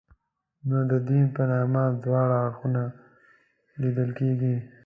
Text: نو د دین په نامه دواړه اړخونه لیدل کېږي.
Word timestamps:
نو 0.67 0.77
د 0.91 0.93
دین 1.07 1.25
په 1.35 1.43
نامه 1.51 1.83
دواړه 2.03 2.35
اړخونه 2.45 2.83
لیدل 3.81 4.09
کېږي. 4.19 4.55